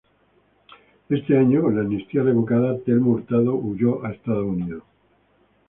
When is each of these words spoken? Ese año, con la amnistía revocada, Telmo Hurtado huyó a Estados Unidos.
Ese 1.09 1.37
año, 1.37 1.61
con 1.61 1.75
la 1.75 1.81
amnistía 1.81 2.23
revocada, 2.23 2.75
Telmo 2.79 3.11
Hurtado 3.11 3.53
huyó 3.53 4.03
a 4.03 4.11
Estados 4.13 4.47
Unidos. 4.47 4.81